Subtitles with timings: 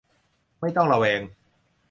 [0.59, 1.21] ไม่ต้องระแวง